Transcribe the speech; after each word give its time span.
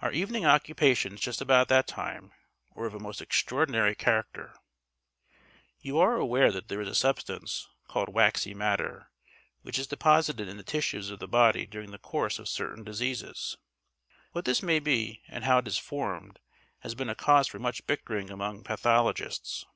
Our 0.00 0.10
evening 0.10 0.46
occupations 0.46 1.20
just 1.20 1.42
about 1.42 1.68
that 1.68 1.86
time 1.86 2.32
were 2.74 2.86
of 2.86 2.94
a 2.94 2.98
most 2.98 3.20
extraordinary 3.20 3.94
character. 3.94 4.56
You 5.82 5.98
are 5.98 6.16
aware 6.16 6.50
that 6.50 6.68
there 6.68 6.80
is 6.80 6.88
a 6.88 6.94
substance, 6.94 7.68
called 7.86 8.08
waxy 8.14 8.54
matter, 8.54 9.10
which 9.60 9.78
is 9.78 9.86
deposited 9.86 10.48
in 10.48 10.56
the 10.56 10.62
tissues 10.62 11.10
of 11.10 11.18
the 11.18 11.28
body 11.28 11.66
during 11.66 11.90
the 11.90 11.98
course 11.98 12.38
of 12.38 12.48
certain 12.48 12.84
diseases. 12.84 13.58
What 14.32 14.46
this 14.46 14.62
may 14.62 14.78
be 14.78 15.20
and 15.28 15.44
how 15.44 15.58
it 15.58 15.68
is 15.68 15.76
formed 15.76 16.38
has 16.78 16.94
been 16.94 17.10
a 17.10 17.14
cause 17.14 17.46
for 17.48 17.58
much 17.58 17.86
bickering 17.86 18.30
among 18.30 18.64
pathologists. 18.64 19.66